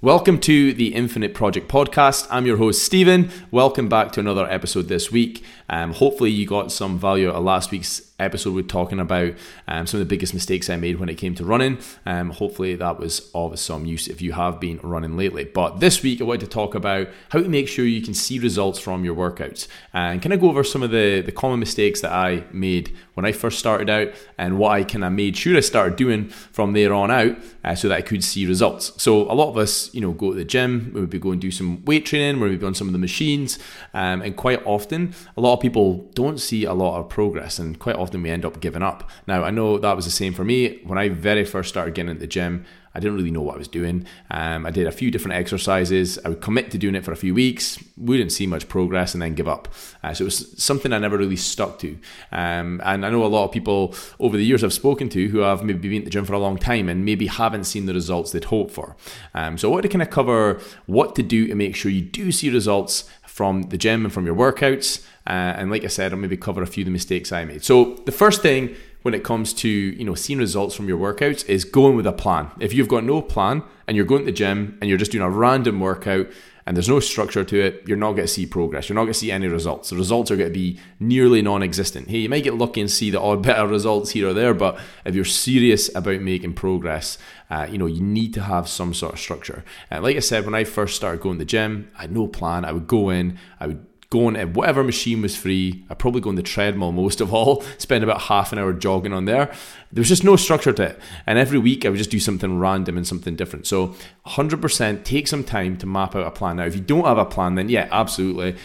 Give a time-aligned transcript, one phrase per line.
[0.00, 2.28] Welcome to the Infinite Project Podcast.
[2.30, 3.32] I'm your host, Stephen.
[3.50, 5.42] Welcome back to another episode this week.
[5.68, 9.34] Um, hopefully, you got some value out of last week's episode We're talking about
[9.68, 11.78] um, some of the biggest mistakes I made when it came to running.
[12.04, 15.44] Um, hopefully, that was of some use if you have been running lately.
[15.44, 18.38] But this week, I wanted to talk about how to make sure you can see
[18.38, 22.00] results from your workouts and kind of go over some of the, the common mistakes
[22.00, 25.56] that I made when I first started out and what I kind of made sure
[25.56, 29.00] I started doing from there on out uh, so that I could see results.
[29.00, 31.38] So, a lot of us, you know, go to the gym, we would be going
[31.38, 33.58] do some weight training, we would be on some of the machines,
[33.94, 37.78] um, and quite often, a lot of people don't see a lot of progress and
[37.78, 39.08] quite often we end up giving up.
[39.26, 40.80] Now, I know that was the same for me.
[40.84, 42.64] When I very first started getting into the gym,
[42.98, 44.06] I didn't really know what I was doing.
[44.28, 46.18] Um, I did a few different exercises.
[46.24, 49.22] I would commit to doing it for a few weeks, wouldn't see much progress, and
[49.22, 49.68] then give up.
[50.02, 51.96] Uh, so it was something I never really stuck to.
[52.32, 55.38] Um, and I know a lot of people over the years I've spoken to who
[55.38, 57.94] have maybe been at the gym for a long time and maybe haven't seen the
[57.94, 58.96] results they'd hoped for.
[59.32, 62.02] Um, so I wanted to kind of cover what to do to make sure you
[62.02, 65.04] do see results from the gym and from your workouts.
[65.24, 67.62] Uh, and like I said, I'll maybe cover a few of the mistakes I made.
[67.62, 71.48] So the first thing when it comes to you know seeing results from your workouts
[71.48, 72.50] is going with a plan.
[72.60, 75.24] If you've got no plan and you're going to the gym and you're just doing
[75.24, 76.28] a random workout
[76.68, 78.88] and there's no structure to it, you're not going to see progress.
[78.90, 79.88] You're not going to see any results.
[79.88, 82.10] The results are going to be nearly non-existent.
[82.10, 84.78] Hey, you might get lucky and see the odd better results here or there, but
[85.06, 87.16] if you're serious about making progress,
[87.50, 89.64] uh, you know you need to have some sort of structure.
[89.90, 92.26] Uh, like I said, when I first started going to the gym, I had no
[92.26, 92.66] plan.
[92.66, 95.84] I would go in, I would going to whatever machine was free.
[95.90, 99.12] I probably go on the treadmill most of all, spend about half an hour jogging
[99.12, 99.52] on there.
[99.92, 101.00] There was just no structure to it.
[101.26, 103.66] And every week I would just do something random and something different.
[103.66, 103.94] So
[104.26, 106.56] 100% take some time to map out a plan.
[106.56, 108.56] Now, if you don't have a plan, then yeah, absolutely.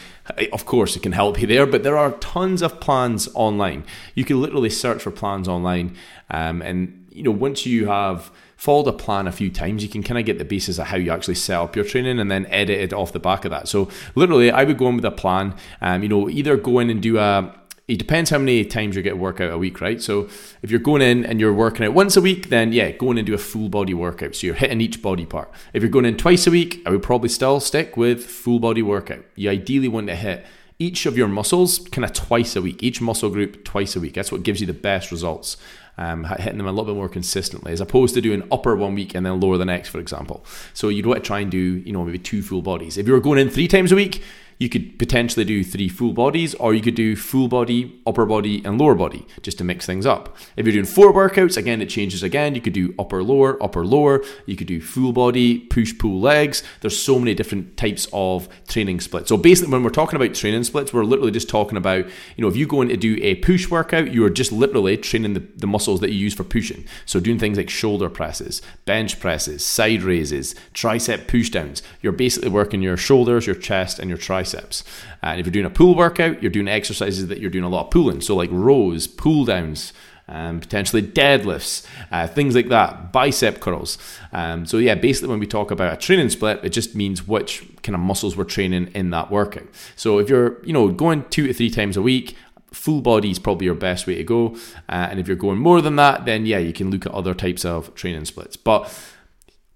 [0.54, 3.84] Of course, it can help you there, but there are tons of plans online.
[4.16, 5.98] You can literally search for plans online.
[6.30, 10.04] Um, and, you know, once you have followed a plan a few times, you can
[10.04, 12.46] kind of get the basis of how you actually set up your training and then
[12.48, 13.68] edit it off the back of that.
[13.68, 15.56] So literally, I would go in with a plan.
[15.82, 17.54] Um, you know, either go in and do a
[17.88, 20.02] it depends how many times you get workout a week, right?
[20.02, 20.30] So
[20.62, 23.18] if you're going in and you're working out once a week, then yeah, go in
[23.18, 24.36] and do a full body workout.
[24.36, 25.52] So you're hitting each body part.
[25.74, 28.82] If you're going in twice a week, I would probably still stick with full body
[28.82, 29.26] workout.
[29.36, 30.46] You ideally want to hit
[30.80, 34.14] each of your muscles kind of twice a week, each muscle group twice a week.
[34.14, 35.58] That's what gives you the best results
[35.98, 39.14] um, hitting them a little bit more consistently, as opposed to doing upper one week
[39.14, 40.46] and then lower the next, for example.
[40.74, 42.98] So you'd want to try and do, you know, maybe two full bodies.
[42.98, 44.24] If you were going in three times a week,
[44.58, 48.64] you could potentially do three full bodies, or you could do full body, upper body,
[48.64, 50.36] and lower body just to mix things up.
[50.56, 52.56] If you're doing four workouts, again, it changes again.
[52.56, 54.24] You could do upper, lower, upper, lower.
[54.46, 56.64] You could do full body, push, pull legs.
[56.82, 59.30] There's so many different types of training splits.
[59.30, 62.48] So basically, when we're talking about training splits, we're literally just talking about, you know,
[62.48, 65.44] if you go in to do a push workout, you are just literally training the,
[65.58, 66.86] the muscles that you use for pushing.
[67.06, 71.82] So doing things like shoulder presses, bench presses, side raises, tricep push downs.
[72.02, 74.84] You're basically working your shoulders, your chest, and your triceps triceps.
[75.22, 77.86] And if you're doing a pull workout, you're doing exercises that you're doing a lot
[77.86, 78.22] of pulling.
[78.22, 79.94] So, like rows, pull downs,
[80.28, 83.98] um, potentially deadlifts, uh, things like that, bicep curls.
[84.32, 87.64] Um, so, yeah, basically, when we talk about a training split, it just means which
[87.84, 89.68] kind of muscles we're training in that workout.
[89.96, 92.36] So, if you're, you know, going two to three times a week,
[92.72, 94.56] full body is probably your best way to go.
[94.90, 97.34] Uh, and if you're going more than that, then yeah, you can look at other
[97.34, 98.58] types of training splits.
[98.58, 98.92] But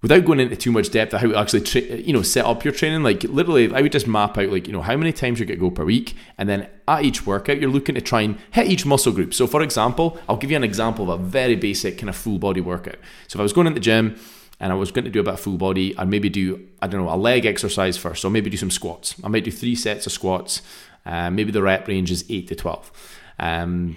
[0.02, 2.64] without going into too much depth of how to actually tra- you know set up
[2.64, 5.38] your training like literally i would just map out like you know how many times
[5.38, 8.38] going to go per week and then at each workout you're looking to try and
[8.52, 11.56] hit each muscle group so for example i'll give you an example of a very
[11.56, 14.16] basic kind of full body workout so if i was going into the gym
[14.60, 16.88] and I was going to do a bit of full body, I'd maybe do, I
[16.88, 18.22] don't know, a leg exercise first.
[18.22, 19.14] So maybe do some squats.
[19.22, 20.62] I might do three sets of squats.
[21.06, 22.90] Uh, maybe the rep range is 8 to 12.
[23.38, 23.96] Um,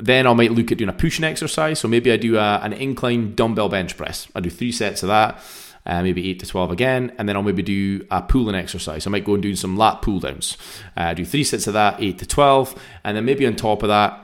[0.00, 1.78] then I might look at doing a pushing exercise.
[1.78, 4.28] So maybe I do a, an incline dumbbell bench press.
[4.34, 5.40] I do three sets of that,
[5.86, 7.12] uh, maybe 8 to 12 again.
[7.18, 9.06] And then I'll maybe do a pulling exercise.
[9.06, 10.56] I might go and do some lat pull downs.
[10.96, 12.82] Uh, do three sets of that, 8 to 12.
[13.04, 14.18] And then maybe on top of that,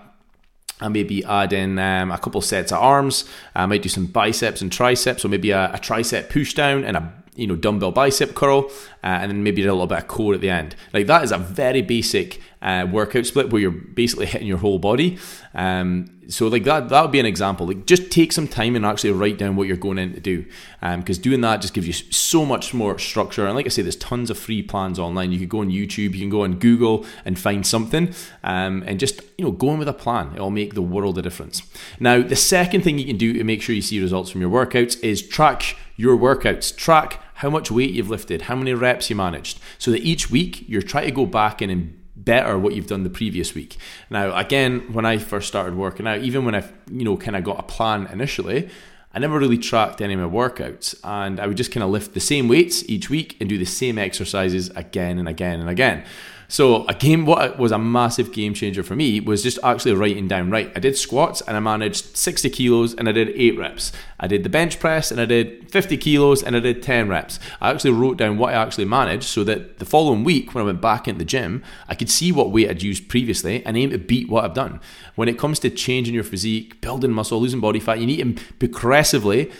[0.81, 3.25] I maybe add in um, a couple sets of arms.
[3.55, 5.23] I might do some biceps and triceps.
[5.23, 8.71] So maybe a, a tricep push down and a you know dumbbell bicep curl,
[9.05, 10.75] uh, and then maybe a little bit of core at the end.
[10.93, 14.79] Like that is a very basic uh, workout split where you're basically hitting your whole
[14.79, 15.19] body.
[15.57, 17.67] Um, so like that that would be an example.
[17.67, 20.45] Like just take some time and actually write down what you're going in to do,
[20.81, 23.47] because um, doing that just gives you so much more structure.
[23.47, 25.33] And like I say, there's tons of free plans online.
[25.33, 28.13] You can go on YouTube, you can go on Google and find something,
[28.45, 30.33] um, and just you know go in with a plan.
[30.35, 31.63] It'll make the world a difference.
[31.99, 34.51] Now the second thing you can do to make sure you see results from your
[34.51, 36.77] workouts is track your workouts.
[36.77, 40.69] Track how much weight you've lifted, how many reps you managed, so that each week
[40.69, 43.77] you're trying to go back in and better what you've done the previous week.
[44.11, 47.45] Now, again, when I first started working out, even when I, you know, kind of
[47.45, 48.71] got a plan initially,
[49.13, 52.15] I never really tracked any of my workouts, and I would just kind of lift
[52.15, 56.05] the same weights each week and do the same exercises again and again and again.
[56.49, 60.29] So a game, what was a massive game changer for me was just actually writing
[60.29, 60.51] down.
[60.51, 63.93] Right, I did squats and I managed 60 kilos and I did eight reps.
[64.21, 67.41] I did the bench press and I did 50 kilos and I did 10 reps.
[67.61, 70.67] I actually wrote down what I actually managed so that the following week when I
[70.67, 73.91] went back into the gym, I could see what weight I'd used previously and aim
[73.91, 74.81] to beat what I've done.
[75.17, 78.45] When it comes to changing your physique, building muscle, losing body fat, you need to
[78.59, 79.51] progressively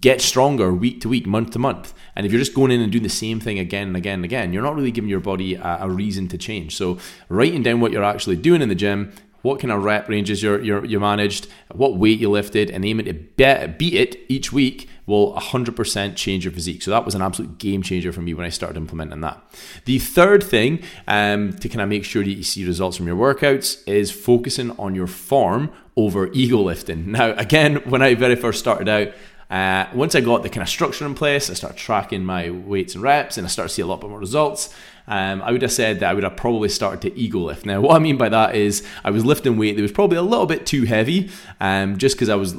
[0.00, 1.92] get stronger week to week, month to month.
[2.14, 4.24] And if you're just going in and doing the same thing again and again and
[4.24, 6.76] again, you're not really giving your body a, a reason to change.
[6.76, 6.98] So
[7.28, 9.12] writing down what you're actually doing in the gym,
[9.42, 13.06] what kind of rep ranges you're, you're, you're managed, what weight you lifted, and aiming
[13.06, 16.80] to be- beat it each week will 100% change your physique.
[16.80, 19.42] So that was an absolute game changer for me when I started implementing that.
[19.84, 23.16] The third thing um, to kind of make sure that you see results from your
[23.16, 27.10] workouts is focusing on your form over ego lifting.
[27.12, 29.12] Now, again, when I very first started out,
[29.52, 32.94] uh, once I got the kind of structure in place, I started tracking my weights
[32.94, 34.74] and reps, and I started to see a lot more results.
[35.06, 37.66] Um, I would have said that I would have probably started to ego lift.
[37.66, 40.22] Now, what I mean by that is I was lifting weight that was probably a
[40.22, 41.28] little bit too heavy,
[41.60, 42.54] um, just because I was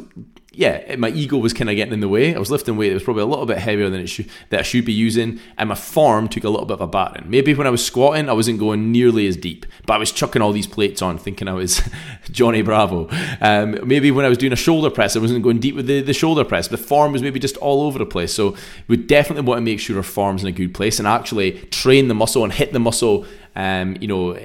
[0.55, 2.35] yeah, my ego was kind of getting in the way.
[2.35, 4.59] I was lifting weight that was probably a little bit heavier than it should that
[4.59, 7.27] I should be using, and my form took a little bit of a battering.
[7.27, 10.43] Maybe when I was squatting, I wasn't going nearly as deep, but I was chucking
[10.43, 11.81] all these plates on, thinking I was
[12.31, 13.07] Johnny Bravo.
[13.41, 16.01] Um, maybe when I was doing a shoulder press, I wasn't going deep with the,
[16.01, 16.67] the shoulder press.
[16.67, 18.31] The form was maybe just all over the place.
[18.31, 18.55] So
[18.87, 22.09] we definitely want to make sure our form's in a good place and actually train
[22.09, 23.25] the muscle and hit the muscle.
[23.55, 24.35] Um, you know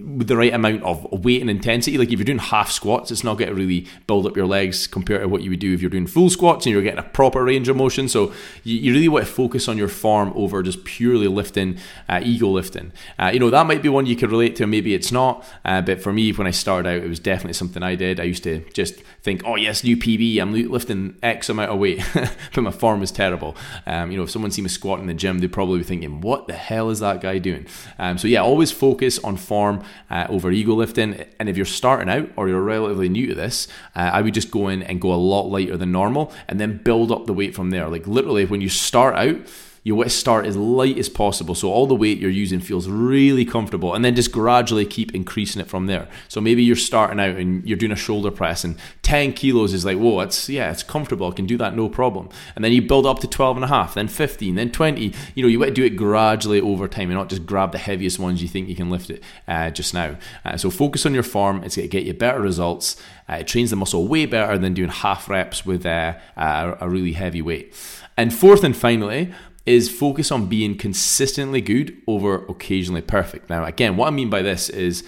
[0.00, 1.98] with the right amount of weight and intensity.
[1.98, 4.86] Like if you're doing half squats, it's not going to really build up your legs
[4.86, 7.02] compared to what you would do if you're doing full squats and you're getting a
[7.02, 8.08] proper range of motion.
[8.08, 8.32] So
[8.64, 11.78] you, you really want to focus on your form over just purely lifting,
[12.08, 12.92] uh, ego lifting.
[13.18, 15.44] Uh, you know, that might be one you could relate to, maybe it's not.
[15.64, 18.20] Uh, but for me, when I started out, it was definitely something I did.
[18.20, 22.04] I used to just think, oh, yes, new PB, I'm lifting X amount of weight,
[22.54, 23.56] but my form was terrible.
[23.86, 26.20] Um, you know, if someone see me squat in the gym, they'd probably be thinking,
[26.20, 27.66] what the hell is that guy doing?
[27.98, 31.24] Um, so yeah, always focus on form uh, over ego lifting.
[31.38, 34.50] And if you're starting out or you're relatively new to this, uh, I would just
[34.50, 37.54] go in and go a lot lighter than normal and then build up the weight
[37.54, 37.88] from there.
[37.88, 39.36] Like literally, when you start out,
[39.84, 41.54] you want to start as light as possible.
[41.54, 45.60] So all the weight you're using feels really comfortable and then just gradually keep increasing
[45.60, 46.08] it from there.
[46.28, 49.84] So maybe you're starting out and you're doing a shoulder press and 10 kilos is
[49.84, 52.28] like whoa it's yeah it's comfortable i can do that no problem.
[52.54, 55.42] And then you build up to 12 and a half then 15 then 20 you
[55.42, 58.18] know you want to do it gradually over time and not just grab the heaviest
[58.18, 60.16] ones you think you can lift it uh, just now.
[60.44, 61.62] Uh, so focus on your form.
[61.64, 62.96] It's going to get you better results.
[63.28, 67.12] Uh, it trains the muscle way better than doing half reps with uh, a really
[67.12, 67.74] heavy weight.
[68.16, 69.32] And fourth and finally
[69.64, 73.48] is focus on being consistently good over occasionally perfect.
[73.48, 75.04] Now, again, what I mean by this is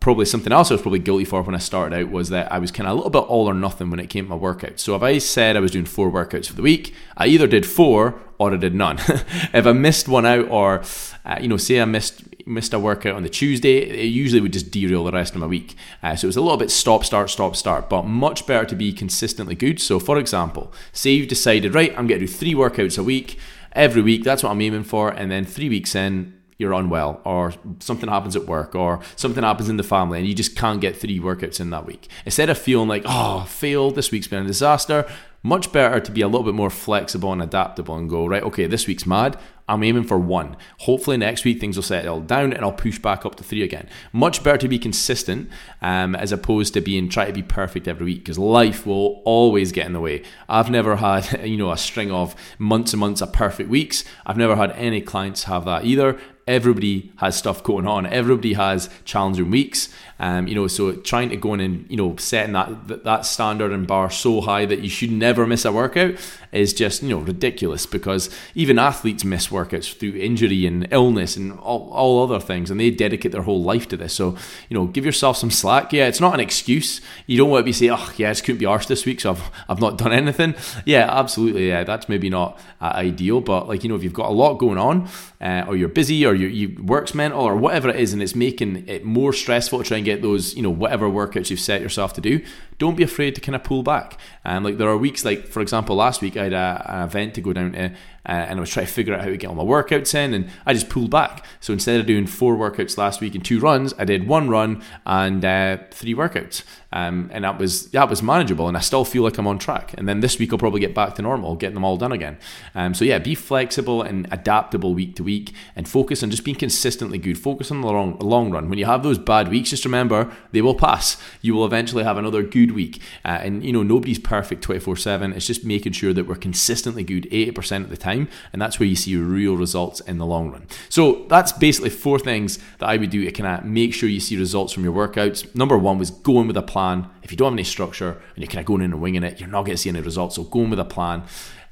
[0.00, 2.58] probably something else I was probably guilty for when I started out was that I
[2.58, 4.80] was kind of a little bit all or nothing when it came to my workouts.
[4.80, 7.66] So if I said I was doing four workouts for the week, I either did
[7.66, 8.98] four or I did none.
[9.52, 10.82] if I missed one out, or
[11.24, 14.54] uh, you know, say I missed missed a workout on the Tuesday, it usually would
[14.54, 15.76] just derail the rest of my week.
[16.02, 18.74] Uh, so it was a little bit stop, start, stop, start, but much better to
[18.74, 19.78] be consistently good.
[19.78, 23.38] So for example, say you've decided, right, I'm going to do three workouts a week
[23.72, 24.24] every week.
[24.24, 25.10] That's what I'm aiming for.
[25.10, 29.68] And then three weeks in, you're unwell or something happens at work or something happens
[29.68, 32.08] in the family and you just can't get three workouts in that week.
[32.26, 35.08] Instead of feeling like, oh, failed, this week's been a disaster,
[35.42, 38.66] much better to be a little bit more flexible and adaptable and go, right, okay,
[38.66, 39.38] this week's mad.
[39.68, 40.56] I'm aiming for one.
[40.78, 43.88] Hopefully, next week things will settle down and I'll push back up to three again.
[44.12, 45.50] Much better to be consistent
[45.82, 49.70] um, as opposed to being try to be perfect every week because life will always
[49.70, 50.22] get in the way.
[50.48, 54.04] I've never had you know a string of months and months of perfect weeks.
[54.24, 58.06] I've never had any clients have that either everybody has stuff going on.
[58.06, 59.90] Everybody has challenging weeks.
[60.20, 63.70] Um, you know, so trying to go in and you know setting that that standard
[63.70, 66.14] and bar so high that you should never miss a workout
[66.50, 71.52] is just you know ridiculous because even athletes miss workouts through injury and illness and
[71.60, 74.12] all, all other things, and they dedicate their whole life to this.
[74.14, 74.36] So
[74.68, 75.92] you know, give yourself some slack.
[75.92, 77.00] Yeah, it's not an excuse.
[77.26, 79.20] You don't want to be saying, "Oh, yeah, I just couldn't be arsed this week,
[79.20, 81.68] so I've I've not done anything." Yeah, absolutely.
[81.68, 84.54] Yeah, that's maybe not uh, ideal, but like you know, if you've got a lot
[84.54, 85.08] going on,
[85.40, 88.34] uh, or you're busy, or you you work's mental, or whatever it is, and it's
[88.34, 91.80] making it more stressful to try and get those, you know, whatever workouts you've set
[91.80, 92.44] yourself to do,
[92.78, 94.18] don't be afraid to kind of pull back.
[94.44, 97.34] And like there are weeks, like for example, last week I had a, an event
[97.34, 97.92] to go down to,
[98.26, 100.34] uh, and I was trying to figure out how to get all my workouts in,
[100.34, 101.44] and I just pulled back.
[101.60, 104.82] So instead of doing four workouts last week and two runs, I did one run
[105.06, 109.22] and uh, three workouts, um, and that was that was manageable, and I still feel
[109.22, 109.94] like I'm on track.
[109.96, 112.38] And then this week I'll probably get back to normal, getting them all done again.
[112.74, 116.56] Um, so yeah, be flexible and adaptable week to week, and focus on just being
[116.56, 117.38] consistently good.
[117.38, 118.68] Focus on the long long run.
[118.68, 121.16] When you have those bad weeks, just remember they will pass.
[121.40, 123.00] You will eventually have another good good week.
[123.24, 125.32] Uh, and you know, nobody's perfect 24 7.
[125.32, 128.28] It's just making sure that we're consistently good 80% of the time.
[128.52, 130.66] And that's where you see real results in the long run.
[130.88, 134.20] So that's basically four things that I would do to kind of make sure you
[134.20, 135.54] see results from your workouts.
[135.54, 137.08] Number one was going with a plan.
[137.22, 139.40] If you don't have any structure and you're kind of going in and winging it,
[139.40, 140.36] you're not going to see any results.
[140.36, 141.24] So going with a plan.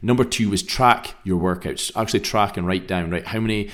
[0.03, 1.91] Number two was track your workouts.
[1.97, 3.27] Actually track and write down, right?
[3.27, 3.71] How many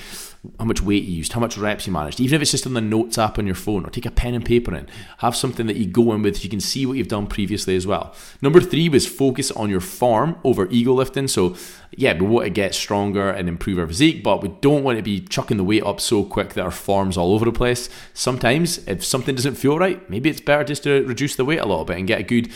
[0.59, 2.73] how much weight you used, how much reps you managed, even if it's just on
[2.73, 4.87] the notes app on your phone, or take a pen and paper in.
[5.19, 7.75] Have something that you go in with, so you can see what you've done previously
[7.75, 8.13] as well.
[8.41, 11.29] Number three was focus on your form over ego lifting.
[11.29, 11.55] So,
[11.91, 15.03] yeah, we want to get stronger and improve our physique, but we don't want to
[15.03, 17.89] be chucking the weight up so quick that our form's all over the place.
[18.13, 21.65] Sometimes, if something doesn't feel right, maybe it's better just to reduce the weight a
[21.65, 22.51] little bit and get a good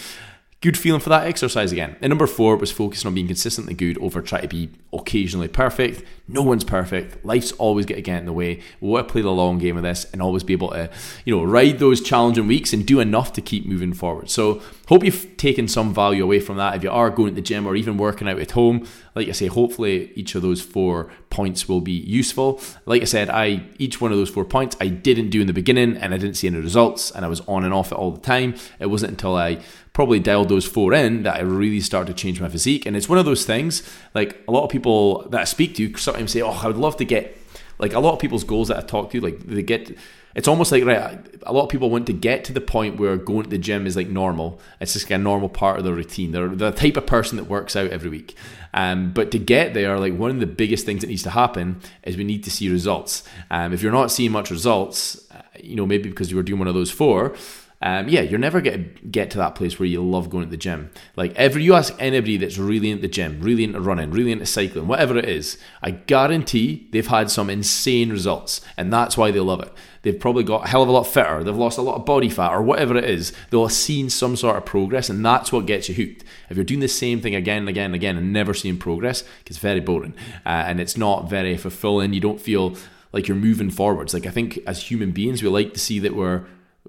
[0.59, 1.95] good feeling for that exercise again.
[2.01, 6.03] And number four was focusing on being consistently good over trying to be occasionally perfect.
[6.27, 7.23] No one's perfect.
[7.23, 8.61] Life's always going to get in the way.
[8.81, 10.89] We want to play the long game of this and always be able to,
[11.25, 14.31] you know, ride those challenging weeks and do enough to keep moving forward.
[14.31, 16.75] So hope you've taken some value away from that.
[16.75, 19.33] If you are going to the gym or even working out at home, like I
[19.33, 22.59] say, hopefully each of those four points will be useful.
[22.85, 25.53] Like I said, I each one of those four points I didn't do in the
[25.53, 28.11] beginning and I didn't see any results and I was on and off it all
[28.11, 28.55] the time.
[28.79, 29.59] It wasn't until I
[29.97, 32.85] probably dialed those four in that I really started to change my physique.
[32.85, 33.81] And it's one of those things,
[34.13, 36.97] like a lot of people that I speak to sometimes say, Oh, I would love
[36.97, 37.35] to get
[37.79, 39.97] like a lot of people's goals that I talk to, like they get
[40.35, 43.17] it's almost like right a lot of people want to get to the point where
[43.17, 44.59] going to the gym is like normal.
[44.79, 46.31] It's just like a normal part of their routine.
[46.31, 48.35] They're the type of person that works out every week.
[48.75, 51.81] Um, but to get there like one of the biggest things that needs to happen
[52.03, 53.23] is we need to see results.
[53.49, 56.59] Um, if you're not seeing much results uh, you know maybe because you were doing
[56.59, 57.35] one of those four
[57.81, 60.49] um, yeah, you're never going to get to that place where you love going to
[60.49, 60.89] the gym.
[61.15, 64.47] Like every you ask anybody that's really into the gym, really into running, really into
[64.47, 69.39] cycling, whatever it is, I guarantee they've had some insane results, and that's why they
[69.39, 69.71] love it.
[70.01, 72.29] They've probably got a hell of a lot fitter, they've lost a lot of body
[72.29, 73.31] fat, or whatever it is.
[73.51, 76.23] They'll have seen some sort of progress, and that's what gets you hooked.
[76.49, 79.23] If you're doing the same thing again and again and again and never seeing progress,
[79.45, 80.15] it's very boring
[80.45, 82.13] uh, and it's not very fulfilling.
[82.13, 82.75] You don't feel
[83.11, 84.13] like you're moving forwards.
[84.13, 86.45] Like I think as human beings, we like to see that we're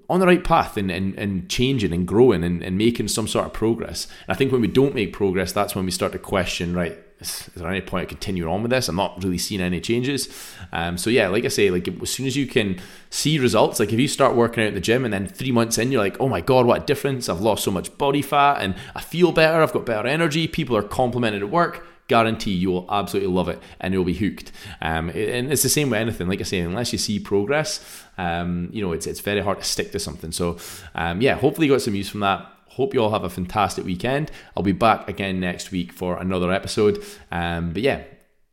[0.09, 3.45] on the right path and, and, and changing and growing and, and making some sort
[3.45, 4.05] of progress.
[4.27, 6.97] And I think when we don't make progress, that's when we start to question, right,
[7.19, 8.87] is, there any point continuing on with this?
[8.87, 10.29] I'm not really seeing any changes.
[10.71, 12.79] Um, so yeah, like I say, like as soon as you can
[13.09, 15.77] see results, like if you start working out in the gym and then three months
[15.77, 17.27] in, you're like, oh my God, what a difference.
[17.27, 19.61] I've lost so much body fat and I feel better.
[19.61, 20.47] I've got better energy.
[20.47, 24.51] People are complimented at work guarantee you will absolutely love it and you'll be hooked.
[24.81, 26.27] Um, and it's the same with anything.
[26.27, 29.63] Like I say, unless you see progress, um, you know, it's it's very hard to
[29.63, 30.33] stick to something.
[30.33, 30.57] So,
[30.95, 32.45] um, yeah, hopefully you got some use from that.
[32.71, 34.31] Hope you all have a fantastic weekend.
[34.57, 37.03] I'll be back again next week for another episode.
[37.31, 38.03] Um, but yeah,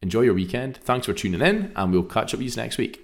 [0.02, 0.76] enjoy your weekend.
[0.78, 3.02] Thanks for tuning in, and we'll catch up with you next week.